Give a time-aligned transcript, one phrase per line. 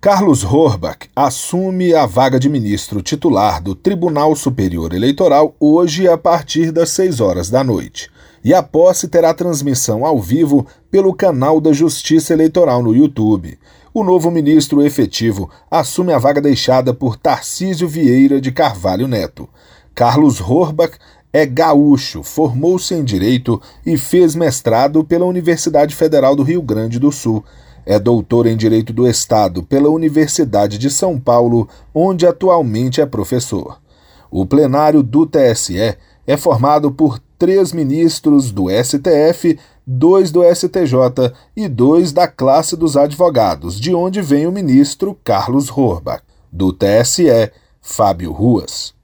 [0.00, 6.70] Carlos Horbach assume a vaga de ministro titular do Tribunal Superior Eleitoral hoje a partir
[6.70, 8.08] das 6 horas da noite.
[8.44, 13.58] E a posse terá transmissão ao vivo pelo canal da Justiça Eleitoral no YouTube.
[13.92, 19.48] O novo ministro efetivo assume a vaga deixada por Tarcísio Vieira de Carvalho Neto.
[19.96, 20.92] Carlos Horbach
[21.32, 27.10] é gaúcho, formou-se em Direito e fez mestrado pela Universidade Federal do Rio Grande do
[27.10, 27.44] Sul.
[27.90, 33.80] É doutor em Direito do Estado pela Universidade de São Paulo, onde atualmente é professor.
[34.30, 41.66] O plenário do TSE é formado por três ministros do STF, dois do STJ e
[41.66, 46.22] dois da classe dos advogados, de onde vem o ministro Carlos Horbach.
[46.52, 47.50] Do TSE,
[47.80, 48.97] Fábio Ruas.